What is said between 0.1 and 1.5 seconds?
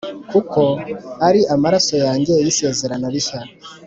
kuko aya ari